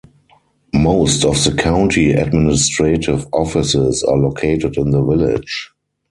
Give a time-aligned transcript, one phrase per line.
[0.73, 5.71] Most of the county administrative offices are located in the village.